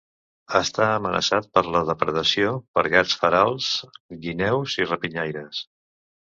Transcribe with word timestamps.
Està 0.59 0.85
amenaçat 0.93 1.49
per 1.57 1.61
la 1.75 1.81
depredació 1.89 2.53
per 2.79 2.85
gats 2.95 3.13
ferals, 3.25 3.69
guineus 4.25 4.79
i 4.85 4.89
rapinyaires. 4.91 5.63